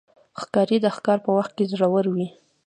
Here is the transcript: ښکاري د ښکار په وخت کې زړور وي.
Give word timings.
ښکاري 0.41 0.77
د 0.81 0.85
ښکار 0.95 1.19
په 1.25 1.31
وخت 1.37 1.51
کې 1.57 1.69
زړور 1.71 2.05
وي. 2.15 2.27